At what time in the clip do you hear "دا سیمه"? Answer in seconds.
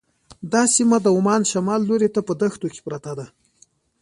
0.51-0.97